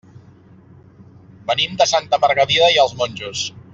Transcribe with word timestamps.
Venim 1.51 1.77
de 1.81 1.87
Santa 1.91 2.19
Margarida 2.25 2.71
i 2.77 2.81
els 2.85 2.97
Monjos. 3.03 3.45